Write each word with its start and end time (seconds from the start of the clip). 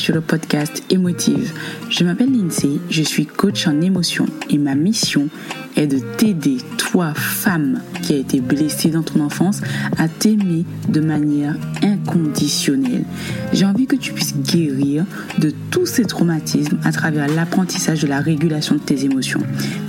sur 0.00 0.14
le 0.14 0.22
podcast 0.22 0.82
Émotive. 0.88 1.52
Je 1.90 2.04
m'appelle 2.04 2.32
Lindsay, 2.32 2.80
je 2.88 3.02
suis 3.02 3.26
coach 3.26 3.66
en 3.66 3.80
émotion 3.82 4.24
et 4.48 4.56
ma 4.56 4.74
mission 4.74 5.28
est 5.76 5.86
de 5.86 5.98
t'aider, 6.16 6.56
toi, 6.78 7.12
femme 7.14 7.82
qui 8.02 8.14
a 8.14 8.16
été 8.16 8.40
blessée 8.40 8.88
dans 8.88 9.02
ton 9.02 9.20
enfance, 9.20 9.60
à 9.98 10.08
t'aimer 10.08 10.64
de 10.88 11.00
manière 11.00 11.54
inconditionnelle. 11.82 13.04
J'ai 13.52 13.66
envie 13.66 13.86
que 13.86 13.96
tu 13.96 14.12
puisses 14.12 14.34
guérir 14.36 15.04
de 15.38 15.52
tous 15.70 15.86
ces 15.86 16.06
traumatismes 16.06 16.78
à 16.82 16.92
travers 16.92 17.28
l'apprentissage 17.28 18.00
de 18.02 18.06
la 18.06 18.20
régulation 18.20 18.76
de 18.76 18.80
tes 18.80 19.04
émotions. 19.04 19.42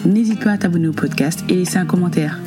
N'hésite 0.06 0.44
pas 0.44 0.52
à 0.52 0.58
t'abonner 0.58 0.90
au 0.90 0.94
podcast 0.94 1.44
et 1.48 1.56
laisser 1.56 1.78
un 1.78 1.86
commentaire. 1.86 2.38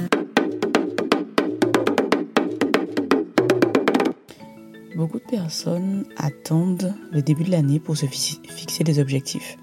Beaucoup 4.97 5.19
de 5.19 5.25
personnes 5.25 6.05
attendent 6.17 6.95
le 7.11 7.21
début 7.21 7.43
de 7.43 7.51
l'année 7.51 7.81
pour 7.81 7.97
se 7.97 8.07
fixer 8.07 8.85
des 8.85 9.01
objectifs. 9.01 9.57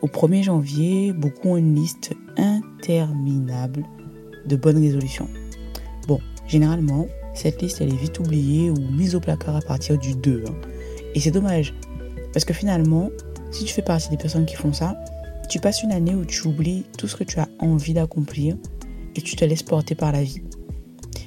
Au 0.00 0.06
1er 0.06 0.42
janvier, 0.42 1.12
beaucoup 1.12 1.50
ont 1.50 1.56
une 1.58 1.74
liste 1.74 2.14
interminable 2.38 3.84
de 4.46 4.56
bonnes 4.56 4.78
résolutions. 4.78 5.28
Bon, 6.08 6.18
généralement, 6.46 7.06
cette 7.34 7.60
liste 7.60 7.82
elle 7.82 7.92
est 7.92 7.96
vite 7.96 8.18
oubliée 8.18 8.70
ou 8.70 8.76
mise 8.90 9.14
au 9.14 9.20
placard 9.20 9.56
à 9.56 9.60
partir 9.60 9.98
du 9.98 10.14
2. 10.14 10.44
Hein. 10.48 10.54
Et 11.14 11.20
c'est 11.20 11.30
dommage, 11.30 11.74
parce 12.32 12.46
que 12.46 12.54
finalement, 12.54 13.10
si 13.50 13.64
tu 13.64 13.74
fais 13.74 13.82
partie 13.82 14.08
des 14.08 14.16
personnes 14.16 14.46
qui 14.46 14.56
font 14.56 14.72
ça, 14.72 14.98
tu 15.50 15.60
passes 15.60 15.82
une 15.82 15.92
année 15.92 16.14
où 16.14 16.24
tu 16.24 16.48
oublies 16.48 16.86
tout 16.96 17.06
ce 17.06 17.16
que 17.16 17.24
tu 17.24 17.38
as 17.38 17.48
envie 17.58 17.92
d'accomplir 17.92 18.56
et 19.14 19.20
tu 19.20 19.36
te 19.36 19.44
laisses 19.44 19.62
porter 19.62 19.94
par 19.94 20.10
la 20.10 20.22
vie. 20.22 20.42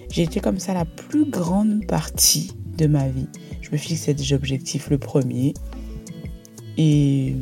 J'ai 0.10 0.24
été 0.24 0.40
comme 0.40 0.58
ça 0.58 0.74
la 0.74 0.86
plus 0.86 1.30
grande 1.30 1.86
partie 1.86 2.52
de 2.78 2.88
ma 2.88 3.08
vie. 3.08 3.28
Je 3.61 3.72
me 3.72 3.78
fixais 3.78 4.14
des 4.14 4.33
objectifs 4.33 4.89
le 4.89 4.97
premier 4.97 5.53
et 6.78 7.36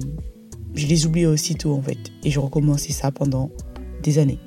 je 0.73 0.87
les 0.87 1.05
oubliais 1.05 1.25
aussitôt 1.25 1.73
en 1.73 1.81
fait. 1.81 1.97
Et 2.23 2.31
je 2.31 2.39
recommençais 2.39 2.93
ça 2.93 3.11
pendant 3.11 3.51
des 4.01 4.19
années. 4.19 4.39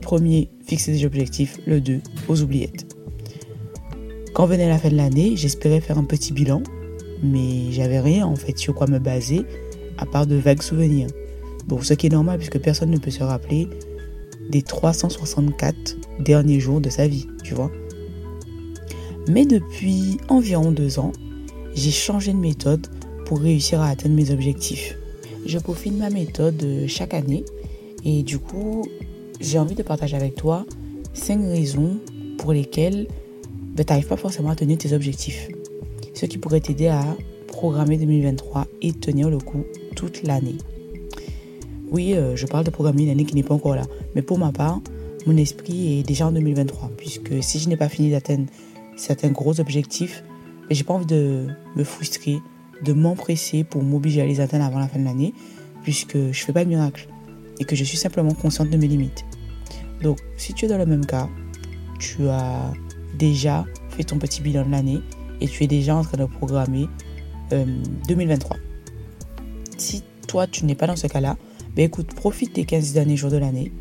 Premier, 0.00 0.48
fixer 0.64 0.92
des 0.92 1.04
objectifs. 1.04 1.58
Le 1.66 1.80
2, 1.80 2.00
aux 2.28 2.42
oubliettes. 2.42 2.86
Quand 4.34 4.46
venait 4.46 4.68
la 4.68 4.78
fin 4.78 4.90
de 4.90 4.96
l'année, 4.96 5.34
j'espérais 5.34 5.80
faire 5.80 5.98
un 5.98 6.04
petit 6.04 6.32
bilan, 6.32 6.62
mais 7.22 7.72
j'avais 7.72 8.00
rien 8.00 8.26
en 8.26 8.36
fait 8.36 8.56
sur 8.58 8.74
quoi 8.74 8.86
me 8.86 8.98
baser 8.98 9.42
à 9.98 10.06
part 10.06 10.26
de 10.26 10.36
vagues 10.36 10.62
souvenirs. 10.62 11.08
Bon, 11.66 11.80
ce 11.80 11.94
qui 11.94 12.06
est 12.06 12.10
normal 12.10 12.38
puisque 12.38 12.60
personne 12.60 12.90
ne 12.90 12.98
peut 12.98 13.10
se 13.10 13.24
rappeler 13.24 13.68
des 14.50 14.62
364 14.62 15.96
derniers 16.20 16.60
jours 16.60 16.80
de 16.80 16.90
sa 16.90 17.08
vie, 17.08 17.26
tu 17.42 17.54
vois. 17.54 17.72
Mais 19.28 19.44
depuis 19.44 20.18
environ 20.28 20.70
deux 20.70 20.98
ans, 20.98 21.12
j'ai 21.74 21.90
changé 21.90 22.32
de 22.32 22.38
méthode 22.38 22.86
pour 23.26 23.40
réussir 23.40 23.80
à 23.80 23.88
atteindre 23.88 24.14
mes 24.14 24.30
objectifs. 24.30 24.96
Je 25.44 25.58
peaufine 25.58 25.98
ma 25.98 26.10
méthode 26.10 26.62
euh, 26.62 26.86
chaque 26.86 27.14
année 27.14 27.44
et 28.04 28.22
du 28.22 28.38
coup, 28.38 28.84
j'ai 29.40 29.58
envie 29.58 29.74
de 29.74 29.82
partager 29.82 30.16
avec 30.16 30.34
toi 30.36 30.64
cinq 31.12 31.40
raisons 31.40 31.98
pour 32.38 32.52
lesquelles 32.52 33.08
ben, 33.74 33.84
tu 33.84 33.92
n'arrives 33.92 34.06
pas 34.06 34.16
forcément 34.16 34.50
à 34.50 34.56
tenir 34.56 34.78
tes 34.78 34.92
objectifs. 34.92 35.48
Ce 36.14 36.26
qui 36.26 36.38
pourrait 36.38 36.60
t'aider 36.60 36.88
à 36.88 37.04
programmer 37.48 37.98
2023 37.98 38.66
et 38.82 38.92
tenir 38.92 39.28
le 39.28 39.38
coup 39.38 39.64
toute 39.94 40.22
l'année. 40.22 40.56
Oui, 41.90 42.14
euh, 42.14 42.36
je 42.36 42.46
parle 42.46 42.64
de 42.64 42.70
programmer 42.70 43.04
une 43.04 43.10
année 43.10 43.24
qui 43.24 43.34
n'est 43.34 43.42
pas 43.42 43.54
encore 43.54 43.74
là. 43.74 43.84
Mais 44.14 44.22
pour 44.22 44.38
ma 44.38 44.52
part, 44.52 44.80
mon 45.26 45.36
esprit 45.36 45.98
est 45.98 46.02
déjà 46.02 46.26
en 46.26 46.32
2023. 46.32 46.92
Puisque 46.96 47.42
si 47.42 47.58
je 47.58 47.68
n'ai 47.68 47.76
pas 47.76 47.88
fini 47.88 48.10
d'atteindre 48.10 48.46
certains 48.96 49.30
gros 49.30 49.60
objectifs, 49.60 50.24
mais 50.68 50.74
j'ai 50.74 50.84
pas 50.84 50.94
envie 50.94 51.06
de 51.06 51.48
me 51.76 51.84
frustrer, 51.84 52.38
de 52.82 52.92
m'empresser 52.92 53.64
pour 53.64 53.82
m'obliger 53.82 54.22
à 54.22 54.26
les 54.26 54.40
atteindre 54.40 54.64
avant 54.64 54.78
la 54.78 54.88
fin 54.88 54.98
de 54.98 55.04
l'année, 55.04 55.32
puisque 55.82 56.16
je 56.16 56.44
fais 56.44 56.52
pas 56.52 56.64
de 56.64 56.68
miracle 56.68 57.08
et 57.58 57.64
que 57.64 57.76
je 57.76 57.84
suis 57.84 57.96
simplement 57.96 58.34
consciente 58.34 58.70
de 58.70 58.76
mes 58.76 58.88
limites. 58.88 59.24
Donc, 60.02 60.18
si 60.36 60.52
tu 60.52 60.64
es 60.64 60.68
dans 60.68 60.78
le 60.78 60.86
même 60.86 61.06
cas, 61.06 61.28
tu 61.98 62.28
as 62.28 62.72
déjà 63.18 63.64
fait 63.90 64.04
ton 64.04 64.18
petit 64.18 64.42
bilan 64.42 64.66
de 64.66 64.70
l'année 64.70 65.00
et 65.40 65.48
tu 65.48 65.64
es 65.64 65.66
déjà 65.66 65.96
en 65.96 66.02
train 66.02 66.18
de 66.18 66.24
programmer 66.26 66.86
2023. 67.50 68.56
Euh, 68.56 68.60
si 69.78 70.02
toi, 70.26 70.46
tu 70.46 70.64
n'es 70.64 70.74
pas 70.74 70.86
dans 70.86 70.96
ce 70.96 71.06
cas-là, 71.06 71.36
ben 71.74 71.84
écoute, 71.84 72.14
profite 72.14 72.54
des 72.54 72.64
15 72.64 72.92
derniers 72.92 73.16
jours 73.16 73.30
de 73.30 73.36
l'année. 73.36 73.72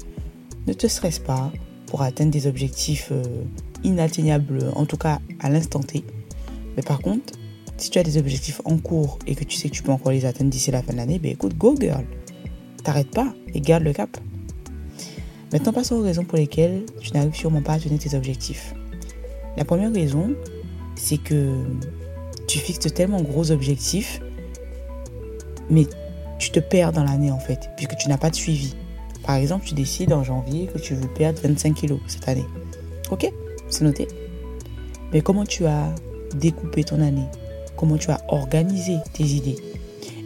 Ne 0.67 0.73
te 0.73 0.87
stresse 0.87 1.19
pas 1.19 1.51
pour 1.87 2.01
atteindre 2.01 2.31
des 2.31 2.47
objectifs 2.47 3.09
euh, 3.11 3.23
inatteignable, 3.85 4.71
en 4.75 4.85
tout 4.85 4.97
cas 4.97 5.19
à 5.39 5.49
l'instant 5.49 5.79
T. 5.79 6.03
Mais 6.75 6.83
par 6.83 6.99
contre, 6.99 7.33
si 7.77 7.89
tu 7.89 7.99
as 7.99 8.03
des 8.03 8.17
objectifs 8.17 8.61
en 8.65 8.77
cours 8.77 9.19
et 9.27 9.35
que 9.35 9.43
tu 9.43 9.55
sais 9.55 9.69
que 9.69 9.73
tu 9.73 9.83
peux 9.83 9.91
encore 9.91 10.11
les 10.11 10.25
atteindre 10.25 10.49
d'ici 10.49 10.71
la 10.71 10.81
fin 10.81 10.93
de 10.93 10.97
l'année, 10.97 11.19
ben 11.19 11.31
écoute, 11.31 11.57
go 11.57 11.75
girl. 11.79 12.05
T'arrêtes 12.83 13.11
pas 13.11 13.33
et 13.53 13.61
garde 13.61 13.83
le 13.83 13.93
cap. 13.93 14.17
Maintenant, 15.51 15.73
passons 15.73 15.95
aux 15.95 16.03
raisons 16.03 16.23
pour 16.23 16.37
lesquelles 16.37 16.83
tu 17.01 17.13
n'arrives 17.13 17.35
sûrement 17.35 17.61
pas 17.61 17.73
à 17.73 17.79
tenir 17.79 17.99
tes 17.99 18.15
objectifs. 18.15 18.73
La 19.57 19.65
première 19.65 19.93
raison, 19.93 20.35
c'est 20.95 21.17
que 21.17 21.63
tu 22.47 22.59
fixes 22.59 22.93
tellement 22.93 23.21
gros 23.21 23.51
objectifs, 23.51 24.21
mais 25.69 25.85
tu 26.39 26.51
te 26.51 26.59
perds 26.59 26.91
dans 26.91 27.03
l'année 27.03 27.31
en 27.31 27.39
fait, 27.39 27.69
puisque 27.77 27.95
tu 27.97 28.09
n'as 28.09 28.17
pas 28.17 28.29
de 28.29 28.35
suivi. 28.35 28.75
Par 29.25 29.35
exemple, 29.35 29.65
tu 29.65 29.73
décides 29.73 30.13
en 30.13 30.23
janvier 30.23 30.67
que 30.67 30.77
tu 30.77 30.93
veux 30.93 31.07
perdre 31.07 31.39
25 31.41 31.73
kilos 31.73 31.99
cette 32.07 32.27
année. 32.27 32.45
Ok? 33.09 33.31
C'est 33.69 33.83
noté. 33.83 34.07
Mais 35.13 35.21
comment 35.21 35.45
tu 35.45 35.65
as 35.65 35.93
découpé 36.35 36.83
ton 36.83 37.01
année? 37.01 37.25
Comment 37.77 37.97
tu 37.97 38.09
as 38.11 38.21
organisé 38.29 38.95
tes 39.13 39.23
idées? 39.23 39.57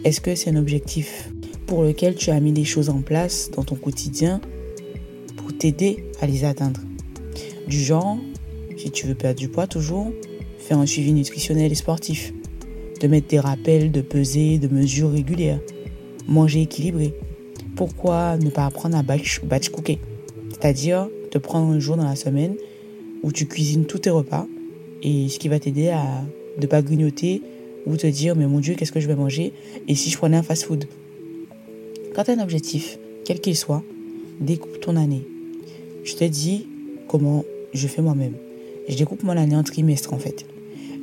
Est-ce 0.04 0.20
que 0.20 0.34
c'est 0.34 0.50
un 0.50 0.56
objectif 0.56 1.30
pour 1.66 1.82
lequel 1.82 2.14
tu 2.14 2.30
as 2.30 2.40
mis 2.40 2.52
des 2.52 2.64
choses 2.64 2.88
en 2.88 3.02
place 3.02 3.50
dans 3.50 3.64
ton 3.64 3.76
quotidien 3.76 4.40
pour 5.36 5.56
t'aider 5.56 6.04
à 6.20 6.26
les 6.26 6.44
atteindre? 6.44 6.80
Du 7.66 7.78
genre, 7.78 8.18
si 8.76 8.90
tu 8.90 9.06
veux 9.06 9.14
perdre 9.14 9.38
du 9.38 9.48
poids 9.48 9.66
toujours, 9.66 10.10
faire 10.58 10.78
un 10.78 10.86
suivi 10.86 11.12
nutritionnel 11.12 11.70
et 11.70 11.76
sportif, 11.76 12.32
de 13.00 13.08
mettre 13.08 13.28
des 13.28 13.40
rappels 13.40 13.90
de 13.90 14.00
pesée, 14.00 14.58
de 14.58 14.68
mesures 14.68 15.10
régulières, 15.10 15.60
manger 16.28 16.62
équilibré. 16.62 17.14
Pourquoi 17.76 18.36
ne 18.36 18.50
pas 18.50 18.66
apprendre 18.66 18.96
à 18.96 19.02
batch, 19.02 19.42
batch 19.44 19.70
cooker? 19.70 19.98
C'est-à-dire 20.50 21.08
te 21.30 21.38
prendre 21.38 21.72
un 21.72 21.78
jour 21.78 21.96
dans 21.96 22.04
la 22.04 22.16
semaine 22.16 22.56
où 23.22 23.32
tu 23.32 23.46
cuisines 23.46 23.84
tous 23.84 24.00
tes 24.00 24.10
repas 24.10 24.46
et 25.02 25.28
ce 25.28 25.38
qui 25.38 25.48
va 25.48 25.58
t'aider 25.58 25.88
à 25.88 26.04
ne 26.60 26.66
pas 26.66 26.82
grignoter 26.82 27.42
ou 27.86 27.96
te 27.96 28.06
dire 28.06 28.36
mais 28.36 28.46
mon 28.46 28.60
Dieu 28.60 28.74
qu'est-ce 28.74 28.92
que 28.92 29.00
je 29.00 29.08
vais 29.08 29.16
manger 29.16 29.52
et 29.88 29.94
si 29.94 30.10
je 30.10 30.16
prenais 30.16 30.36
un 30.36 30.42
fast-food. 30.42 30.86
Quand 32.14 32.24
tu 32.24 32.30
as 32.30 32.34
un 32.34 32.42
objectif, 32.42 32.98
quel 33.24 33.40
qu'il 33.40 33.56
soit, 33.56 33.82
découpe 34.40 34.80
ton 34.80 34.96
année. 34.96 35.26
Je 36.04 36.14
te 36.14 36.24
dis 36.24 36.66
comment 37.08 37.44
je 37.72 37.86
fais 37.86 38.02
moi-même. 38.02 38.34
Je 38.88 38.96
découpe 38.96 39.22
mon 39.22 39.36
année 39.36 39.56
en 39.56 39.62
trimestre 39.62 40.12
en 40.12 40.18
fait. 40.18 40.46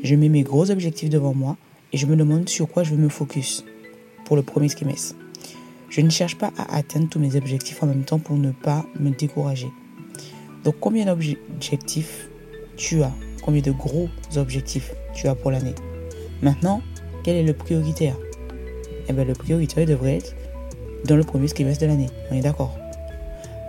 Je 0.04 0.16
mets 0.16 0.30
mes 0.30 0.44
gros 0.44 0.70
objectifs 0.70 1.10
devant 1.10 1.34
moi 1.34 1.58
et 1.94 1.98
je 1.98 2.06
me 2.06 2.16
demande 2.16 2.50
sur 2.50 2.68
quoi 2.68 2.84
je 2.84 2.92
veux 2.92 3.02
me 3.02 3.10
focus 3.10 3.64
pour 4.26 4.36
le 4.36 4.44
premier 4.44 4.70
trimestre. 4.70 5.16
Je 5.90 6.02
ne 6.02 6.10
cherche 6.10 6.38
pas 6.38 6.52
à 6.58 6.76
atteindre 6.76 7.08
tous 7.10 7.20
mes 7.20 7.36
objectifs 7.36 7.82
en 7.82 7.88
même 7.88 8.04
temps 8.04 8.20
pour 8.20 8.36
ne 8.36 8.52
pas 8.52 8.86
me 9.00 9.12
décourager. 9.12 9.68
Donc 10.68 10.76
combien 10.82 11.06
d'objectifs 11.06 12.30
tu 12.76 13.02
as? 13.02 13.14
Combien 13.42 13.62
de 13.62 13.72
gros 13.72 14.10
objectifs 14.36 14.94
tu 15.16 15.30
as 15.30 15.34
pour 15.34 15.50
l'année? 15.50 15.76
Maintenant, 16.42 16.82
quel 17.24 17.38
est 17.38 17.44
le 17.44 17.54
prioritaire? 17.54 18.18
Eh 19.08 19.14
bien 19.14 19.24
le 19.24 19.32
prioritaire 19.32 19.86
devrait 19.86 20.18
être 20.18 20.36
dans 21.06 21.16
le 21.16 21.24
premier 21.24 21.48
trimestre 21.48 21.84
de 21.84 21.88
l'année. 21.88 22.10
On 22.30 22.36
est 22.36 22.42
d'accord? 22.42 22.78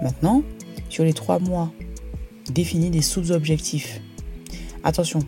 Maintenant, 0.02 0.42
sur 0.88 1.04
les 1.04 1.12
trois 1.12 1.38
mois, 1.38 1.70
définis 2.50 2.90
des 2.90 3.02
sous-objectifs. 3.02 4.00
Attention, 4.82 5.20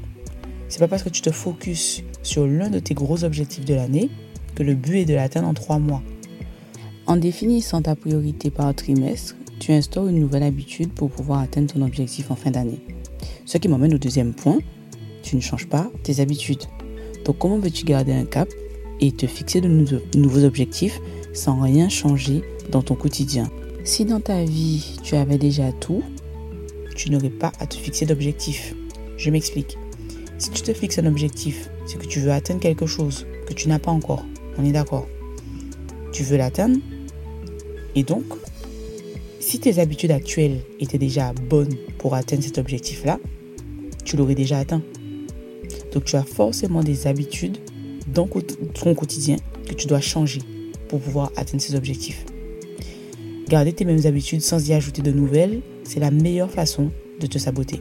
c'est 0.68 0.80
pas 0.80 0.88
parce 0.88 1.04
que 1.04 1.08
tu 1.08 1.22
te 1.22 1.30
focuses 1.30 2.02
sur 2.24 2.48
l'un 2.48 2.68
de 2.68 2.80
tes 2.80 2.94
gros 2.94 3.22
objectifs 3.22 3.64
de 3.64 3.74
l'année 3.74 4.10
que 4.56 4.64
le 4.64 4.74
but 4.74 4.96
est 4.96 5.04
de 5.04 5.14
l'atteindre 5.14 5.46
en 5.46 5.54
trois 5.54 5.78
mois. 5.78 6.02
En 7.06 7.16
définissant 7.16 7.80
ta 7.80 7.94
priorité 7.94 8.50
par 8.50 8.74
trimestre, 8.74 9.36
tu 9.60 9.72
instaures 9.72 10.08
une 10.08 10.18
nouvelle 10.18 10.42
habitude 10.42 10.90
pour 10.90 11.10
pouvoir 11.10 11.40
atteindre 11.40 11.72
ton 11.72 11.82
objectif 11.82 12.30
en 12.30 12.34
fin 12.34 12.50
d'année. 12.50 12.80
Ce 13.44 13.58
qui 13.58 13.68
m'amène 13.68 13.94
au 13.94 13.98
deuxième 13.98 14.32
point, 14.32 14.58
tu 15.22 15.36
ne 15.36 15.40
changes 15.40 15.68
pas 15.68 15.90
tes 16.02 16.20
habitudes. 16.20 16.64
Donc 17.24 17.38
comment 17.38 17.58
veux-tu 17.58 17.84
garder 17.84 18.12
un 18.12 18.24
cap 18.24 18.48
et 19.00 19.12
te 19.12 19.26
fixer 19.26 19.60
de 19.60 19.68
nouveaux 20.16 20.44
objectifs 20.44 20.98
sans 21.34 21.60
rien 21.60 21.90
changer 21.90 22.42
dans 22.70 22.82
ton 22.82 22.94
quotidien? 22.94 23.50
Si 23.84 24.06
dans 24.06 24.20
ta 24.20 24.44
vie 24.44 24.96
tu 25.02 25.14
avais 25.14 25.38
déjà 25.38 25.72
tout, 25.72 26.02
tu 26.96 27.10
n'aurais 27.10 27.30
pas 27.30 27.52
à 27.60 27.66
te 27.66 27.76
fixer 27.76 28.06
d'objectif. 28.06 28.74
Je 29.18 29.30
m'explique. 29.30 29.76
Si 30.38 30.50
tu 30.50 30.62
te 30.62 30.72
fixes 30.72 30.98
un 30.98 31.06
objectif, 31.06 31.68
c'est 31.84 31.98
que 31.98 32.06
tu 32.06 32.20
veux 32.20 32.32
atteindre 32.32 32.60
quelque 32.60 32.86
chose 32.86 33.26
que 33.46 33.52
tu 33.52 33.68
n'as 33.68 33.78
pas 33.78 33.90
encore. 33.90 34.24
On 34.56 34.64
est 34.64 34.72
d'accord. 34.72 35.06
Tu 36.12 36.22
veux 36.22 36.38
l'atteindre 36.38 36.78
et 37.94 38.04
donc 38.04 38.24
si 39.50 39.58
tes 39.58 39.80
habitudes 39.80 40.12
actuelles 40.12 40.60
étaient 40.78 40.96
déjà 40.96 41.32
bonnes 41.32 41.74
pour 41.98 42.14
atteindre 42.14 42.44
cet 42.44 42.58
objectif-là, 42.58 43.18
tu 44.04 44.16
l'aurais 44.16 44.36
déjà 44.36 44.58
atteint. 44.58 44.80
Donc 45.92 46.04
tu 46.04 46.14
as 46.14 46.22
forcément 46.22 46.84
des 46.84 47.08
habitudes 47.08 47.58
dans 48.06 48.28
ton 48.28 48.94
quotidien 48.94 49.34
que 49.68 49.74
tu 49.74 49.88
dois 49.88 50.00
changer 50.00 50.40
pour 50.86 51.00
pouvoir 51.00 51.32
atteindre 51.34 51.60
ces 51.60 51.74
objectifs. 51.74 52.24
Garder 53.48 53.72
tes 53.72 53.84
mêmes 53.84 54.06
habitudes 54.06 54.40
sans 54.40 54.68
y 54.68 54.72
ajouter 54.72 55.02
de 55.02 55.10
nouvelles, 55.10 55.62
c'est 55.82 55.98
la 55.98 56.12
meilleure 56.12 56.52
façon 56.52 56.92
de 57.18 57.26
te 57.26 57.38
saboter. 57.38 57.80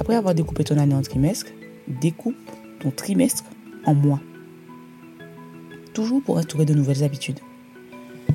Après 0.00 0.16
avoir 0.16 0.34
découpé 0.34 0.64
ton 0.64 0.78
année 0.78 0.96
en 0.96 1.02
trimestre, 1.02 1.52
découpe 2.00 2.34
ton 2.80 2.90
trimestre 2.90 3.44
en 3.86 3.94
mois. 3.94 4.20
Toujours 5.92 6.20
pour 6.20 6.38
instaurer 6.38 6.64
de 6.64 6.74
nouvelles 6.74 7.04
habitudes. 7.04 7.38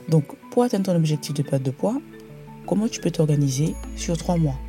Donc, 0.09 0.25
pour 0.51 0.63
atteindre 0.63 0.85
ton 0.85 0.95
objectif 0.95 1.33
de 1.33 1.43
perte 1.43 1.63
de 1.63 1.71
poids, 1.71 2.01
comment 2.65 2.87
tu 2.87 2.99
peux 2.99 3.11
t'organiser 3.11 3.75
sur 3.95 4.17
trois 4.17 4.37
mois? 4.37 4.59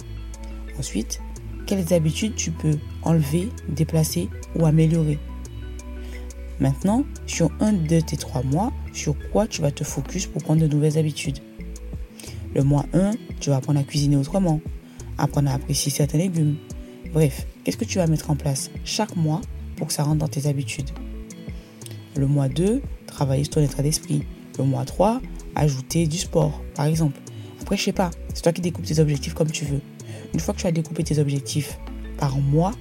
Ensuite, 0.79 1.21
quelles 1.67 1.93
habitudes 1.93 2.35
tu 2.35 2.51
peux 2.51 2.79
enlever, 3.03 3.49
déplacer 3.69 4.29
ou 4.57 4.67
améliorer? 4.67 5.19
Maintenant, 6.61 7.05
sur 7.27 7.51
un 7.61 7.73
de 7.73 8.01
tes 8.01 8.17
trois 8.17 8.43
mois, 8.43 8.73
sur 8.93 9.15
quoi 9.31 9.47
tu 9.47 9.63
vas 9.63 9.71
te 9.71 9.85
focus 9.85 10.27
pour 10.27 10.43
prendre 10.43 10.61
de 10.61 10.67
nouvelles 10.67 10.99
habitudes? 10.99 11.39
Le 12.55 12.65
mois 12.65 12.85
1, 12.93 13.13
tu 13.41 13.51
vas 13.51 13.57
apprendre 13.57 13.81
à 13.81 13.85
cuisiner 13.85 14.17
autrement, 14.17 14.61
apprendre 15.17 15.51
à 15.51 15.55
apprécier 15.55 15.91
certains 15.91 16.19
légumes. 16.19 16.57
Bref, 17.13 17.47
qu'est-ce 17.65 17.77
que 17.77 17.85
tu 17.85 17.99
vas 17.99 18.07
mettre 18.07 18.31
en 18.31 18.37
place 18.37 18.71
chaque 18.85 19.17
mois 19.17 19.41
pour 19.77 19.87
que 19.87 19.93
ça 19.93 20.03
rentre 20.03 20.19
dans 20.19 20.29
tes 20.29 20.49
habitudes? 20.49 20.91
Le 22.17 22.27
mois 22.27 22.49
2, 22.49 22.83
travailler 23.07 23.45
sur 23.45 23.55
ton 23.55 23.63
état 23.63 23.83
d'esprit. 23.83 24.25
Le 24.59 24.65
mois 24.65 24.85
3, 24.85 25.21
ajouter 25.55 26.07
du 26.07 26.19
sport, 26.19 26.63
par 26.75 26.87
exemple. 26.87 27.19
Après, 27.61 27.77
je 27.77 27.85
sais 27.85 27.93
pas, 27.93 28.11
c'est 28.35 28.43
toi 28.43 28.53
qui 28.53 28.61
découpes 28.61 28.85
tes 28.85 28.99
objectifs 28.99 29.35
comme 29.35 29.51
tu 29.51 29.65
veux. 29.65 29.81
Une 30.35 30.41
fois 30.41 30.55
que 30.55 30.61
tu 30.61 30.67
as 30.67 30.73
découpé 30.73 31.05
tes 31.05 31.19
objectifs 31.19 31.79
par 32.19 32.39
mois, 32.39 32.73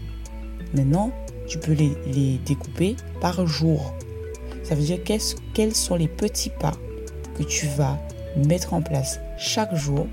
maintenant, 0.74 1.12
tu 1.48 1.58
peux 1.58 1.74
les, 1.74 2.40
découper 2.46 2.96
par 3.22 3.46
jour. 3.48 3.94
Ça 4.64 4.76
veut 4.76 4.84
dire 4.84 5.00
quels 5.54 5.76
sont 5.76 5.96
les 5.96 6.08
petits 6.08 6.52
pas 6.60 6.74
que 7.38 7.44
tu 7.44 7.66
vas 7.78 8.00
mettre 8.36 8.74
en 8.74 8.82
place 8.82 9.20
chaque 9.38 9.76
jour 9.76 10.08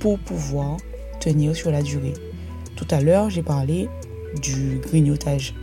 pour 0.00 0.18
pouvoir 0.18 0.76
tenir 1.20 1.56
sur 1.56 1.70
la 1.70 1.82
durée. 1.82 2.14
Tout 2.76 2.86
à 2.90 3.00
l'heure, 3.00 3.30
j'ai 3.30 3.42
parlé 3.42 3.88
du 4.42 4.80
grignotage. 4.82 5.54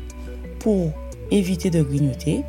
Pour 0.59 0.91
éviter 1.31 1.69
de 1.69 1.81
grignoter, 1.81 2.43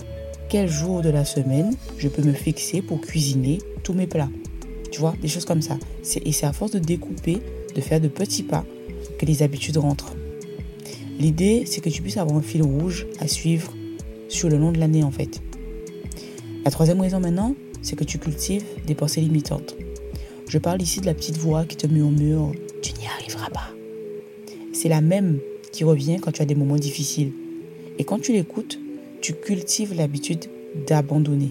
quel 0.48 0.68
jour 0.68 1.02
de 1.02 1.10
la 1.10 1.24
semaine 1.24 1.74
je 1.98 2.08
peux 2.08 2.22
me 2.22 2.32
fixer 2.32 2.80
pour 2.80 3.00
cuisiner 3.00 3.58
tous 3.82 3.92
mes 3.92 4.06
plats 4.06 4.30
Tu 4.90 5.00
vois, 5.00 5.14
des 5.20 5.28
choses 5.28 5.44
comme 5.44 5.60
ça. 5.60 5.76
Et 6.24 6.32
c'est 6.32 6.46
à 6.46 6.52
force 6.52 6.70
de 6.70 6.78
découper, 6.78 7.38
de 7.74 7.80
faire 7.80 8.00
de 8.00 8.08
petits 8.08 8.42
pas, 8.42 8.64
que 9.18 9.26
les 9.26 9.42
habitudes 9.42 9.76
rentrent. 9.76 10.14
L'idée, 11.18 11.64
c'est 11.66 11.80
que 11.80 11.90
tu 11.90 12.00
puisses 12.00 12.16
avoir 12.16 12.38
un 12.38 12.42
fil 12.42 12.62
rouge 12.62 13.06
à 13.20 13.28
suivre 13.28 13.72
sur 14.28 14.48
le 14.48 14.56
long 14.56 14.72
de 14.72 14.78
l'année 14.78 15.04
en 15.04 15.10
fait. 15.10 15.42
La 16.64 16.70
troisième 16.70 17.00
raison 17.00 17.20
maintenant, 17.20 17.54
c'est 17.82 17.96
que 17.96 18.04
tu 18.04 18.18
cultives 18.18 18.64
des 18.86 18.94
pensées 18.94 19.20
limitantes. 19.20 19.76
Je 20.48 20.58
parle 20.58 20.80
ici 20.80 21.00
de 21.00 21.06
la 21.06 21.14
petite 21.14 21.36
voix 21.36 21.64
qui 21.64 21.76
te 21.76 21.86
murmure⁇ 21.86 22.52
Tu 22.80 22.92
n'y 22.94 23.06
arriveras 23.06 23.50
pas⁇ 23.50 23.74
C'est 24.72 24.88
la 24.88 25.02
même 25.02 25.40
qui 25.72 25.84
revient 25.84 26.18
quand 26.20 26.32
tu 26.32 26.40
as 26.40 26.46
des 26.46 26.54
moments 26.54 26.76
difficiles. 26.76 27.32
Et 27.98 28.04
quand 28.04 28.20
tu 28.20 28.32
l'écoutes, 28.32 28.78
tu 29.20 29.34
cultives 29.34 29.94
l'habitude 29.94 30.46
d'abandonner. 30.86 31.50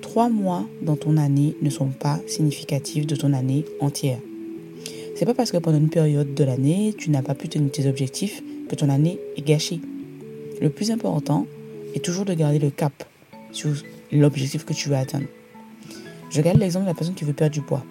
Trois 0.00 0.28
mois 0.28 0.66
dans 0.82 0.96
ton 0.96 1.16
année 1.16 1.56
ne 1.62 1.70
sont 1.70 1.88
pas 1.88 2.20
significatifs 2.26 3.06
de 3.06 3.16
ton 3.16 3.32
année 3.32 3.64
entière. 3.80 4.18
C'est 5.14 5.26
pas 5.26 5.34
parce 5.34 5.50
que 5.50 5.58
pendant 5.58 5.78
une 5.78 5.90
période 5.90 6.34
de 6.34 6.44
l'année, 6.44 6.94
tu 6.96 7.10
n'as 7.10 7.22
pas 7.22 7.34
pu 7.34 7.48
tenir 7.48 7.70
tes 7.70 7.88
objectifs 7.88 8.42
que 8.68 8.74
ton 8.74 8.88
année 8.88 9.18
est 9.36 9.46
gâchée. 9.46 9.80
Le 10.60 10.70
plus 10.70 10.90
important 10.90 11.46
est 11.94 12.04
toujours 12.04 12.24
de 12.24 12.34
garder 12.34 12.58
le 12.58 12.70
cap 12.70 13.04
sur 13.52 13.70
l'objectif 14.12 14.64
que 14.64 14.72
tu 14.72 14.88
veux 14.88 14.96
atteindre. 14.96 15.26
Je 16.30 16.38
regarde 16.38 16.58
l'exemple 16.58 16.84
de 16.84 16.90
la 16.90 16.94
personne 16.94 17.14
qui 17.14 17.24
veut 17.24 17.32
perdre 17.32 17.54
du 17.54 17.62
poids. 17.62 17.84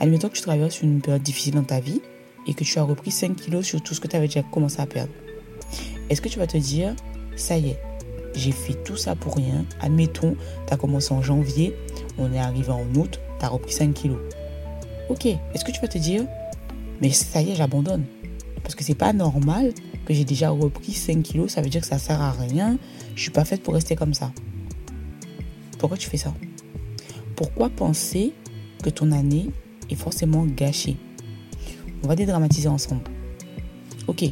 Admettons 0.00 0.28
que 0.28 0.34
tu 0.34 0.42
traverses 0.42 0.80
une 0.82 1.00
période 1.00 1.22
difficile 1.22 1.54
dans 1.54 1.64
ta 1.64 1.80
vie 1.80 2.00
et 2.46 2.54
que 2.54 2.64
tu 2.64 2.78
as 2.78 2.82
repris 2.82 3.10
5 3.10 3.36
kilos 3.36 3.66
sur 3.66 3.82
tout 3.82 3.94
ce 3.94 4.00
que 4.00 4.08
tu 4.08 4.16
avais 4.16 4.26
déjà 4.26 4.42
commencé 4.42 4.80
à 4.80 4.86
perdre. 4.86 5.12
Est-ce 6.08 6.20
que 6.20 6.28
tu 6.28 6.38
vas 6.38 6.46
te 6.46 6.56
dire, 6.56 6.94
ça 7.36 7.58
y 7.58 7.70
est, 7.70 7.78
j'ai 8.38 8.52
fait 8.52 8.74
tout 8.84 8.96
ça 8.96 9.14
pour 9.14 9.34
rien. 9.34 9.64
Admettons, 9.80 10.36
tu 10.66 10.72
as 10.72 10.76
commencé 10.76 11.12
en 11.12 11.22
janvier, 11.22 11.76
on 12.18 12.32
est 12.32 12.38
arrivé 12.38 12.70
en 12.70 12.86
août, 12.94 13.20
tu 13.38 13.44
as 13.44 13.48
repris 13.48 13.72
5 13.72 13.92
kilos. 13.92 14.18
Ok, 15.08 15.26
est-ce 15.26 15.64
que 15.64 15.72
tu 15.72 15.80
vas 15.80 15.88
te 15.88 15.98
dire, 15.98 16.24
mais 17.00 17.10
ça 17.10 17.42
y 17.42 17.50
est, 17.50 17.54
j'abandonne 17.54 18.04
Parce 18.62 18.74
que 18.74 18.84
c'est 18.84 18.94
pas 18.94 19.12
normal 19.12 19.72
que 20.06 20.14
j'ai 20.14 20.24
déjà 20.24 20.50
repris 20.50 20.92
5 20.92 21.22
kilos, 21.22 21.52
ça 21.52 21.60
veut 21.60 21.68
dire 21.68 21.80
que 21.80 21.86
ça 21.86 21.98
sert 21.98 22.20
à 22.20 22.32
rien. 22.32 22.78
Je 23.14 23.22
suis 23.22 23.30
pas 23.30 23.44
faite 23.44 23.62
pour 23.62 23.74
rester 23.74 23.96
comme 23.96 24.14
ça. 24.14 24.32
Pourquoi 25.78 25.96
tu 25.96 26.08
fais 26.08 26.16
ça? 26.16 26.34
Pourquoi 27.36 27.68
penser 27.68 28.32
que 28.82 28.90
ton 28.90 29.12
année 29.12 29.50
est 29.90 29.94
forcément 29.94 30.44
gâchée? 30.44 30.96
On 32.04 32.08
va 32.08 32.16
dédramatiser 32.16 32.68
ensemble. 32.68 33.02
Ok, 34.06 34.24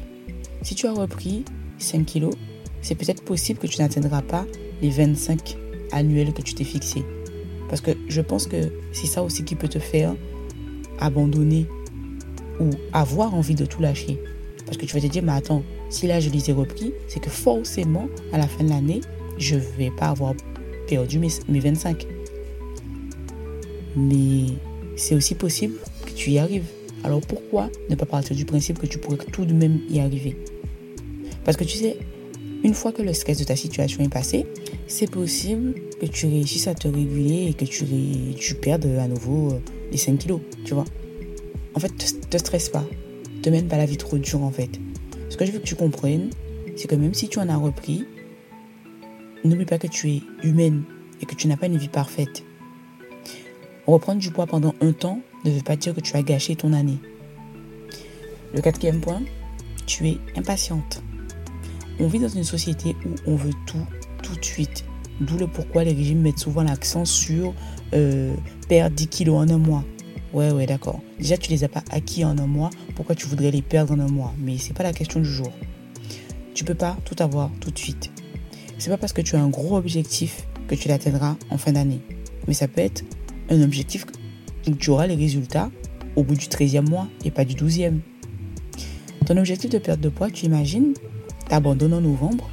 si 0.62 0.75
tu 0.75 0.87
as 0.87 0.93
repris 0.93 1.44
5 1.79 2.05
kilos, 2.05 2.35
c'est 2.87 2.94
peut-être 2.94 3.25
possible 3.25 3.59
que 3.59 3.67
tu 3.67 3.81
n'atteindras 3.81 4.23
pas 4.23 4.47
les 4.81 4.91
25 4.91 5.56
annuels 5.91 6.33
que 6.33 6.41
tu 6.41 6.55
t'es 6.55 6.62
fixé. 6.62 7.03
Parce 7.69 7.81
que 7.81 7.91
je 8.06 8.21
pense 8.21 8.47
que 8.47 8.71
c'est 8.93 9.09
ça 9.09 9.25
aussi 9.25 9.43
qui 9.43 9.56
peut 9.56 9.67
te 9.67 9.81
faire 9.81 10.15
abandonner 11.00 11.67
ou 12.61 12.71
avoir 12.93 13.35
envie 13.35 13.56
de 13.56 13.67
tout 13.67 13.83
lâcher. 13.83 14.23
Parce 14.67 14.77
que 14.77 14.87
tu 14.87 14.94
vas 14.94 15.00
te 15.00 15.09
dire, 15.09 15.25
mais 15.25 15.33
attends, 15.33 15.65
si 15.91 16.06
là 16.06 16.21
je 16.21 16.31
les 16.31 16.49
ai 16.49 16.53
repris, 16.53 16.93
c'est 17.09 17.19
que 17.19 17.29
forcément, 17.29 18.09
à 18.33 18.38
la 18.38 18.47
fin 18.47 18.62
de 18.62 18.71
l'année, 18.71 19.00
je 19.37 19.56
ne 19.56 19.61
vais 19.77 19.91
pas 19.91 20.11
avoir 20.11 20.35
perdu 20.87 21.19
mes, 21.19 21.29
mes 21.49 21.59
25. 21.59 22.06
Mais 23.97 24.44
c'est 24.94 25.17
aussi 25.17 25.35
possible 25.35 25.75
que 26.06 26.12
tu 26.12 26.31
y 26.31 26.38
arrives. 26.38 26.67
Alors 27.03 27.21
pourquoi 27.21 27.69
ne 27.91 27.97
pas 27.97 28.06
partir 28.06 28.37
du 28.37 28.44
principe 28.44 28.79
que 28.79 28.87
tu 28.87 28.99
pourrais 28.99 29.17
tout 29.17 29.44
de 29.44 29.55
même 29.55 29.81
y 29.91 29.99
arriver? 29.99 30.37
Parce 31.44 31.56
que 31.56 31.65
tu 31.65 31.79
sais, 31.79 31.97
une 32.64 32.75
fois 32.75 32.93
que 32.93 33.03
le 33.03 33.12
stress 33.12 33.38
de 33.38 33.44
ta 33.44 33.56
situation 33.56 34.03
est 34.03 34.12
passé, 34.12 34.47
c'est 34.87 35.11
possible 35.11 35.75
que 36.00 36.06
tu 36.06 36.26
réussisses 36.26 36.69
à 36.69 36.75
te 36.75 36.88
réguler 36.88 37.47
et 37.49 37.55
que 37.55 37.64
tu, 37.64 38.55
perdes 38.55 38.87
à 38.87 39.08
nouveau 39.08 39.52
euh, 39.52 39.61
les 39.90 39.99
5 39.99 40.19
kilos, 40.19 40.40
tu 40.64 40.75
vois. 40.75 40.85
En 41.75 41.81
fait, 41.81 41.88
te, 41.88 42.26
te 42.26 42.38
stresse 42.38 42.69
pas. 42.69 42.85
Te 43.42 43.50
mène 43.50 43.69
pas 43.69 43.76
la 43.76 43.87
vie 43.87 43.97
trop 43.97 44.19
dure, 44.19 44.42
en 44.42 44.50
fait. 44.50 44.71
Ce 45.28 45.37
que 45.37 45.45
je 45.45 45.52
veux 45.52 45.59
que 45.59 45.66
tu 45.66 45.76
comprennes, 45.76 46.31
c'est 46.76 46.88
que 46.88 46.95
même 46.95 47.14
si 47.14 47.28
tu 47.28 47.38
en 47.38 47.49
as 47.49 47.57
repris, 47.57 48.07
n'oublie 49.45 49.64
pas 49.64 49.78
que 49.78 49.87
tu 49.87 50.11
es 50.11 50.23
humaine 50.42 50.83
et 51.21 51.26
que 51.26 51.35
tu 51.35 51.49
n'as 51.49 51.57
pas 51.57 51.66
une 51.66 51.76
vie 51.76 51.88
parfaite. 51.88 52.45
Reprendre 53.87 54.21
du 54.21 54.31
poids 54.31 54.47
pendant 54.47 54.75
un 54.81 54.92
temps 54.92 55.21
ne 55.45 55.50
veut 55.50 55.62
pas 55.62 55.76
dire 55.76 55.95
que 55.95 56.00
tu 56.00 56.16
as 56.16 56.23
gâché 56.23 56.57
ton 56.57 56.73
année. 56.73 56.99
Le 58.52 58.61
quatrième 58.61 59.00
point, 59.00 59.23
tu 59.87 60.09
es 60.09 60.19
impatiente. 60.37 61.02
On 61.99 62.09
vit 62.09 62.19
dans 62.19 62.29
une 62.29 62.45
société 62.45 62.95
où 63.05 63.15
on 63.26 63.37
veut 63.37 63.55
tout 63.67 63.87
tout 64.23 64.35
de 64.35 64.45
suite. 64.45 64.85
D'où 65.21 65.38
le 65.38 65.47
pourquoi 65.47 65.85
les 65.85 65.93
régimes 65.93 66.21
mettent 66.21 66.38
souvent 66.38 66.62
l'accent 66.62 67.05
sur 67.05 67.55
euh, 67.95 68.35
perdre 68.69 68.95
10 68.95 69.09
kilos 69.09 69.37
en 69.37 69.49
un 69.49 69.59
mois. 69.59 69.85
Ouais, 70.35 70.50
ouais, 70.50 70.67
d'accord. 70.67 71.00
Déjà, 71.19 71.38
tu 71.38 71.50
les 71.50 71.65
as 71.65 71.69
pas 71.69 71.83
acquis 71.91 72.25
en 72.25 72.37
un 72.37 72.47
mois. 72.47 72.71
Pourquoi 72.95 73.15
tu 73.15 73.26
voudrais 73.26 73.50
les 73.50 73.62
perdre 73.62 73.95
en 73.95 74.00
un 74.00 74.09
mois? 74.09 74.35
Mais 74.38 74.59
c'est 74.59 74.75
pas 74.75 74.83
la 74.83 74.93
question 74.93 75.21
du 75.21 75.29
jour. 75.29 75.50
Tu 76.53 76.65
peux 76.65 76.75
pas 76.75 76.97
tout 77.05 77.17
avoir 77.21 77.50
tout 77.61 77.71
de 77.71 77.79
suite. 77.79 78.11
C'est 78.79 78.91
pas 78.91 78.99
parce 78.99 79.15
que 79.15 79.23
tu 79.23 79.37
as 79.37 79.41
un 79.41 79.49
gros 79.49 79.76
objectif 79.76 80.47
que 80.69 80.75
tu 80.75 80.88
l'atteindras 80.88 81.37
en 81.50 81.57
fin 81.57 81.73
d'année. 81.73 82.00
Mais 82.47 82.55
ça 82.55 82.69
peut 82.69 82.83
être 82.83 83.05
un 83.49 83.62
objectif 83.62 84.05
où 84.69 84.73
tu 84.73 84.91
auras 84.91 85.07
les 85.07 85.15
résultats 85.15 85.71
au 86.17 86.25
bout 86.25 86.35
du 86.35 86.47
13e 86.47 86.88
mois 86.88 87.09
et 87.25 87.31
pas 87.31 87.45
du 87.45 87.55
12e. 87.55 88.00
Ton 89.25 89.37
objectif 89.38 89.71
de 89.71 89.79
perte 89.79 90.00
de 90.00 90.09
poids, 90.09 90.31
tu 90.31 90.47
imagines, 90.47 90.93
t'abandonnes 91.49 91.95
en 91.95 92.00
novembre, 92.00 92.50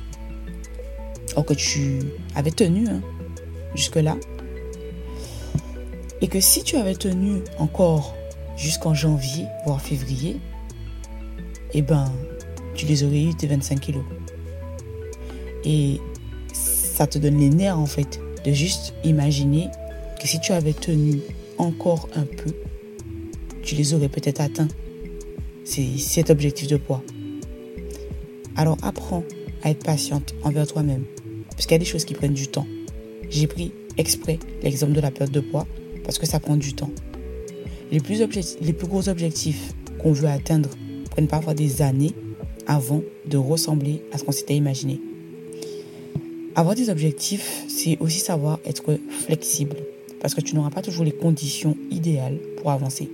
or 1.36 1.46
que 1.46 1.54
tu 1.54 2.00
avais 2.36 2.52
tenu 2.52 2.88
hein, 2.88 3.02
jusque-là, 3.76 4.18
et 6.22 6.28
que 6.28 6.40
si 6.40 6.64
tu 6.64 6.78
avais 6.78 6.96
tenu 6.96 7.42
encore 7.60 8.16
jusqu'en 8.56 8.94
janvier, 8.94 9.46
voire 9.66 9.82
février, 9.82 10.38
eh 11.74 11.82
ben, 11.82 12.12
tu 12.76 12.86
les 12.86 13.04
aurais 13.04 13.24
eu 13.24 13.36
tes 13.36 13.48
25 13.48 13.80
kilos. 13.80 14.06
Et 15.66 16.00
ça 16.54 17.08
te 17.08 17.18
donne 17.18 17.38
les 17.38 17.50
nerfs 17.50 17.80
en 17.80 17.86
fait 17.86 18.20
de 18.46 18.52
juste 18.52 18.94
imaginer 19.04 19.70
que 20.20 20.28
si 20.28 20.40
tu 20.40 20.52
avais 20.52 20.74
tenu 20.74 21.20
encore 21.58 22.08
un 22.16 22.24
peu, 22.24 22.52
tu 23.64 23.76
les 23.76 23.94
aurais 23.94 24.10
peut-être 24.10 24.42
atteints. 24.42 24.68
C'est 25.64 25.98
cet 25.98 26.30
objectif 26.30 26.68
de 26.68 26.78
poids. 26.78 27.04
Alors 28.56 28.78
apprends 28.82 29.24
à 29.64 29.70
être 29.70 29.84
patiente 29.84 30.36
envers 30.44 30.68
toi-même. 30.68 31.04
Parce 31.52 31.66
qu'il 31.66 31.74
y 31.74 31.76
a 31.76 31.80
des 31.80 31.86
choses 31.86 32.06
qui 32.06 32.14
prennent 32.14 32.34
du 32.34 32.48
temps. 32.48 32.68
J'ai 33.30 33.48
pris 33.48 33.72
exprès 33.98 34.40
l'exemple 34.62 34.94
de 34.94 35.02
la 35.02 35.12
perte 35.12 35.32
de 35.32 35.40
poids 35.40 35.68
parce 36.04 36.20
que 36.20 36.26
ça 36.26 36.40
prend 36.40 36.56
du 36.56 36.74
temps. 36.74 36.92
Les 37.92 38.00
plus, 38.00 38.22
les 38.62 38.74
plus 38.74 38.88
gros 38.88 39.10
objectifs 39.10 39.74
qu'on 40.00 40.12
veut 40.12 40.28
atteindre 40.28 40.70
prennent 41.12 41.28
parfois 41.28 41.54
des 41.54 41.82
années 41.82 42.14
avant 42.68 43.02
de 43.26 43.38
ressembler 43.38 44.02
à 44.12 44.18
ce 44.18 44.24
qu'on 44.24 44.32
s'était 44.32 44.56
imaginé. 44.56 45.00
Avoir 46.56 46.76
des 46.76 46.90
objectifs, 46.90 47.64
c'est 47.68 47.98
aussi 48.00 48.20
savoir 48.20 48.60
être 48.66 48.84
flexible 49.10 49.78
parce 50.20 50.36
que 50.36 50.42
tu 50.42 50.56
n'auras 50.56 50.70
pas 50.70 50.82
toujours 50.82 51.04
les 51.04 51.12
conditions 51.12 51.76
idéales 51.92 52.40
pour 52.58 52.72
avancer. 52.72 53.10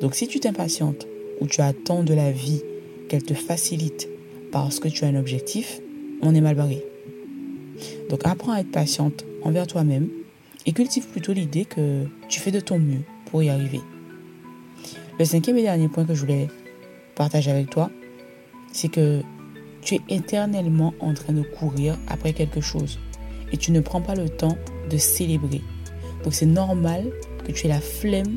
Donc 0.00 0.14
si 0.14 0.28
tu 0.28 0.40
t'impatientes 0.40 1.06
ou 1.40 1.46
tu 1.46 1.60
attends 1.60 2.04
de 2.04 2.14
la 2.14 2.30
vie 2.30 2.62
qu'elle 3.08 3.22
te 3.22 3.34
facilite 3.34 4.08
parce 4.52 4.80
que 4.80 4.88
tu 4.88 5.04
as 5.04 5.08
un 5.08 5.16
objectif, 5.16 5.80
on 6.22 6.34
est 6.34 6.40
mal 6.40 6.54
barré. 6.54 6.84
Donc 8.08 8.20
apprends 8.24 8.52
à 8.52 8.60
être 8.60 8.70
patiente 8.70 9.24
envers 9.42 9.66
toi-même 9.66 10.08
et 10.66 10.72
cultive 10.72 11.06
plutôt 11.08 11.32
l'idée 11.32 11.64
que 11.64 12.04
tu 12.28 12.40
fais 12.40 12.50
de 12.50 12.60
ton 12.60 12.78
mieux 12.78 13.02
pour 13.26 13.42
y 13.42 13.48
arriver. 13.48 13.80
Le 15.18 15.24
cinquième 15.24 15.58
et 15.58 15.62
dernier 15.62 15.88
point 15.88 16.04
que 16.04 16.14
je 16.14 16.20
voulais 16.20 16.48
partager 17.14 17.50
avec 17.50 17.70
toi, 17.70 17.90
c'est 18.72 18.88
que 18.88 19.22
tu 19.82 19.94
es 19.94 20.00
éternellement 20.08 20.94
en 21.00 21.14
train 21.14 21.32
de 21.32 21.42
courir 21.42 21.96
après 22.08 22.32
quelque 22.32 22.60
chose 22.60 22.98
et 23.52 23.56
tu 23.56 23.72
ne 23.72 23.80
prends 23.80 24.00
pas 24.00 24.14
le 24.14 24.28
temps 24.28 24.56
de 24.90 24.96
célébrer 24.96 25.62
donc 26.24 26.34
c'est 26.34 26.46
normal 26.46 27.10
que 27.44 27.52
tu 27.52 27.66
aies 27.66 27.70
la 27.70 27.80
flemme 27.80 28.36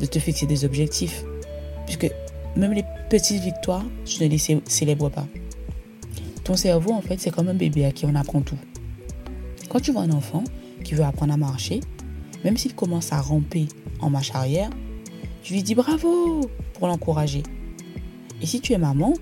de 0.00 0.06
te 0.06 0.18
fixer 0.18 0.46
des 0.46 0.64
objectifs. 0.64 1.24
Puisque 1.86 2.10
même 2.56 2.72
les 2.72 2.84
petites 3.08 3.42
victoires, 3.42 3.84
tu 4.04 4.22
ne 4.22 4.28
les 4.28 4.38
célèbres 4.38 5.10
pas. 5.10 5.26
Ton 6.44 6.56
cerveau, 6.56 6.92
en 6.92 7.00
fait, 7.00 7.20
c'est 7.20 7.30
comme 7.30 7.48
un 7.48 7.54
bébé 7.54 7.84
à 7.84 7.92
qui 7.92 8.06
on 8.06 8.14
apprend 8.14 8.40
tout. 8.40 8.58
Quand 9.68 9.80
tu 9.80 9.92
vois 9.92 10.02
un 10.02 10.10
enfant 10.10 10.44
qui 10.84 10.94
veut 10.94 11.04
apprendre 11.04 11.32
à 11.32 11.36
marcher, 11.36 11.80
même 12.44 12.56
s'il 12.56 12.74
commence 12.74 13.12
à 13.12 13.20
ramper 13.20 13.66
en 14.00 14.10
marche 14.10 14.30
arrière, 14.34 14.70
tu 15.42 15.54
lui 15.54 15.62
dis 15.62 15.74
bravo 15.74 16.40
pour 16.74 16.86
l'encourager. 16.86 17.42
Et 18.42 18.46
si 18.46 18.60
tu 18.60 18.72
es 18.72 18.78
maman, 18.78 19.14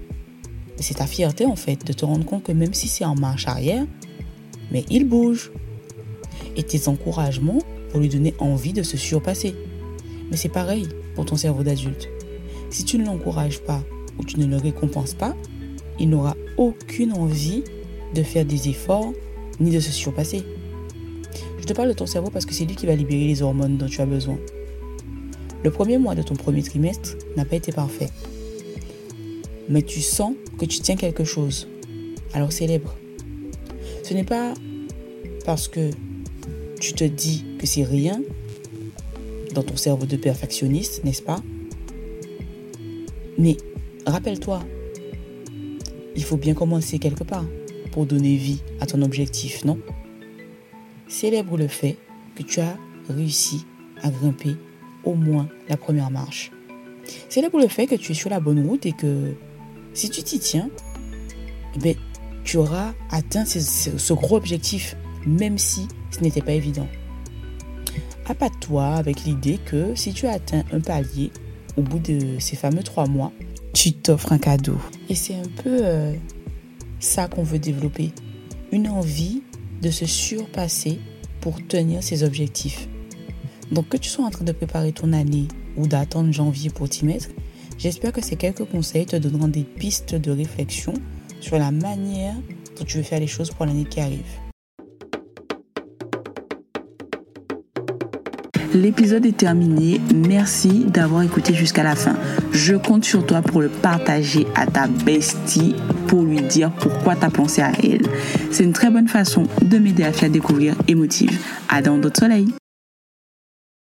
c'est 0.78 0.94
ta 0.94 1.06
fierté 1.06 1.46
en 1.46 1.56
fait 1.56 1.86
de 1.86 1.92
te 1.92 2.04
rendre 2.04 2.24
compte 2.24 2.42
que 2.42 2.52
même 2.52 2.74
si 2.74 2.88
c'est 2.88 3.04
en 3.04 3.14
marche 3.14 3.46
arrière, 3.46 3.86
mais 4.70 4.84
il 4.90 5.04
bouge. 5.04 5.52
Et 6.56 6.62
tes 6.62 6.88
encouragements 6.88 7.58
pour 7.90 8.00
lui 8.00 8.08
donner 8.08 8.34
envie 8.38 8.72
de 8.72 8.82
se 8.82 8.96
surpasser. 8.96 9.54
Mais 10.30 10.36
c'est 10.36 10.48
pareil 10.48 10.88
pour 11.14 11.24
ton 11.24 11.36
cerveau 11.36 11.62
d'adulte. 11.62 12.08
Si 12.74 12.82
tu 12.82 12.98
ne 12.98 13.04
l'encourages 13.04 13.60
pas 13.60 13.84
ou 14.18 14.24
tu 14.24 14.40
ne 14.40 14.46
le 14.46 14.56
récompenses 14.56 15.14
pas, 15.14 15.36
il 16.00 16.08
n'aura 16.08 16.36
aucune 16.56 17.12
envie 17.12 17.62
de 18.16 18.22
faire 18.24 18.44
des 18.44 18.68
efforts 18.68 19.12
ni 19.60 19.70
de 19.70 19.78
se 19.78 19.92
surpasser. 19.92 20.42
Je 21.60 21.66
te 21.66 21.72
parle 21.72 21.90
de 21.90 21.92
ton 21.92 22.06
cerveau 22.06 22.30
parce 22.30 22.44
que 22.44 22.52
c'est 22.52 22.64
lui 22.64 22.74
qui 22.74 22.86
va 22.86 22.96
libérer 22.96 23.28
les 23.28 23.42
hormones 23.42 23.78
dont 23.78 23.86
tu 23.86 24.00
as 24.00 24.06
besoin. 24.06 24.38
Le 25.62 25.70
premier 25.70 25.98
mois 25.98 26.16
de 26.16 26.22
ton 26.22 26.34
premier 26.34 26.64
trimestre 26.64 27.10
n'a 27.36 27.44
pas 27.44 27.54
été 27.54 27.70
parfait. 27.70 28.08
Mais 29.68 29.82
tu 29.82 30.00
sens 30.00 30.34
que 30.58 30.64
tu 30.64 30.80
tiens 30.80 30.96
quelque 30.96 31.22
chose. 31.22 31.68
Alors 32.32 32.50
célèbre. 32.50 32.96
Ce 34.02 34.14
n'est 34.14 34.24
pas 34.24 34.52
parce 35.44 35.68
que 35.68 35.90
tu 36.80 36.92
te 36.94 37.04
dis 37.04 37.44
que 37.56 37.68
c'est 37.68 37.84
rien 37.84 38.20
dans 39.54 39.62
ton 39.62 39.76
cerveau 39.76 40.06
de 40.06 40.16
perfectionniste, 40.16 41.04
n'est-ce 41.04 41.22
pas? 41.22 41.40
Mais 43.38 43.56
rappelle-toi, 44.06 44.62
il 46.16 46.24
faut 46.24 46.36
bien 46.36 46.54
commencer 46.54 46.98
quelque 46.98 47.24
part 47.24 47.44
pour 47.92 48.06
donner 48.06 48.36
vie 48.36 48.62
à 48.80 48.86
ton 48.86 49.02
objectif, 49.02 49.64
non? 49.64 49.78
Célèbre 51.08 51.56
le 51.56 51.68
fait 51.68 51.96
que 52.34 52.42
tu 52.42 52.60
as 52.60 52.76
réussi 53.08 53.66
à 54.02 54.10
grimper 54.10 54.56
au 55.04 55.14
moins 55.14 55.48
la 55.68 55.76
première 55.76 56.10
marche. 56.10 56.50
Célèbre 57.28 57.60
le 57.60 57.68
fait 57.68 57.86
que 57.86 57.94
tu 57.94 58.12
es 58.12 58.14
sur 58.14 58.30
la 58.30 58.40
bonne 58.40 58.66
route 58.66 58.86
et 58.86 58.92
que 58.92 59.34
si 59.92 60.10
tu 60.10 60.22
t'y 60.22 60.38
tiens, 60.38 60.70
eh 61.84 61.96
tu 62.44 62.56
auras 62.58 62.92
atteint 63.10 63.44
ce 63.44 64.12
gros 64.12 64.36
objectif, 64.36 64.96
même 65.26 65.58
si 65.58 65.88
ce 66.10 66.20
n'était 66.20 66.42
pas 66.42 66.52
évident. 66.52 66.88
Appâte-toi 68.26 68.84
avec 68.84 69.24
l'idée 69.24 69.58
que 69.64 69.94
si 69.94 70.12
tu 70.12 70.26
as 70.26 70.32
atteint 70.32 70.64
un 70.72 70.80
palier 70.80 71.30
au 71.76 71.82
bout 71.82 71.98
de 71.98 72.38
ces 72.38 72.56
fameux 72.56 72.82
trois 72.82 73.06
mois, 73.06 73.32
tu 73.72 73.92
t'offres 73.92 74.32
un 74.32 74.38
cadeau. 74.38 74.78
Et 75.08 75.14
c'est 75.14 75.34
un 75.34 75.62
peu 75.62 75.78
euh, 75.82 76.14
ça 77.00 77.28
qu'on 77.28 77.42
veut 77.42 77.58
développer. 77.58 78.12
Une 78.72 78.88
envie 78.88 79.42
de 79.82 79.90
se 79.90 80.06
surpasser 80.06 80.98
pour 81.40 81.64
tenir 81.66 82.02
ses 82.02 82.22
objectifs. 82.22 82.88
Donc 83.72 83.88
que 83.88 83.96
tu 83.96 84.08
sois 84.08 84.24
en 84.24 84.30
train 84.30 84.44
de 84.44 84.52
préparer 84.52 84.92
ton 84.92 85.12
année 85.12 85.48
ou 85.76 85.86
d'attendre 85.86 86.32
janvier 86.32 86.70
pour 86.70 86.88
t'y 86.88 87.04
mettre, 87.04 87.28
j'espère 87.78 88.12
que 88.12 88.22
ces 88.22 88.36
quelques 88.36 88.64
conseils 88.64 89.06
te 89.06 89.16
donneront 89.16 89.48
des 89.48 89.64
pistes 89.64 90.14
de 90.14 90.30
réflexion 90.30 90.94
sur 91.40 91.58
la 91.58 91.70
manière 91.70 92.34
dont 92.78 92.84
tu 92.84 92.98
veux 92.98 93.02
faire 93.02 93.20
les 93.20 93.26
choses 93.26 93.50
pour 93.50 93.66
l'année 93.66 93.84
qui 93.84 94.00
arrive. 94.00 94.43
L'épisode 98.74 99.24
est 99.24 99.36
terminé. 99.36 100.00
Merci 100.12 100.84
d'avoir 100.84 101.22
écouté 101.22 101.54
jusqu'à 101.54 101.84
la 101.84 101.94
fin. 101.94 102.16
Je 102.50 102.74
compte 102.74 103.04
sur 103.04 103.24
toi 103.24 103.40
pour 103.40 103.62
le 103.62 103.68
partager 103.68 104.48
à 104.56 104.66
ta 104.66 104.88
bestie 104.88 105.76
pour 106.08 106.24
lui 106.24 106.40
dire 106.40 106.72
pourquoi 106.72 107.14
tu 107.14 107.24
as 107.24 107.30
pensé 107.30 107.62
à 107.62 107.70
elle. 107.82 108.02
C'est 108.50 108.64
une 108.64 108.72
très 108.72 108.90
bonne 108.90 109.08
façon 109.08 109.44
de 109.62 109.78
m'aider 109.78 110.02
à 110.02 110.12
faire 110.12 110.28
découvrir 110.28 110.74
Émotive. 110.88 111.38
À 111.68 111.82
dans 111.82 111.98
d'autres 111.98 112.18
soleils. 112.18 112.48